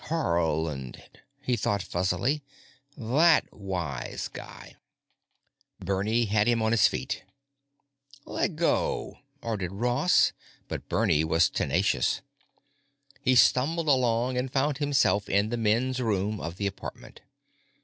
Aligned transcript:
Haarland, 0.09 0.99
he 1.43 1.55
thought 1.55 1.83
fuzzily, 1.83 2.41
that 2.97 3.47
wise 3.53 4.29
guy.... 4.29 4.75
Bernie 5.79 6.25
had 6.25 6.47
him 6.47 6.59
on 6.59 6.71
his 6.71 6.87
feet. 6.87 7.23
"Leggo," 8.25 9.19
ordered 9.43 9.71
Ross, 9.73 10.33
but 10.67 10.89
Bernie 10.89 11.23
was 11.23 11.51
tenacious. 11.51 12.21
He 13.21 13.35
stumbled 13.35 13.87
along 13.87 14.39
and 14.39 14.51
found 14.51 14.79
himself 14.79 15.29
in 15.29 15.49
the 15.49 15.55
men's 15.57 15.99
room 16.01 16.39
of 16.39 16.57
the 16.57 16.65
apartment. 16.65 17.21